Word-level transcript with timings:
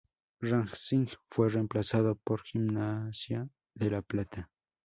Racing 0.41 1.09
fue 1.27 1.49
reemplazado 1.49 2.15
por 2.15 2.41
Gimnasia 2.41 3.47
de 3.75 3.91
La 3.91 4.01
Plata. 4.01 4.49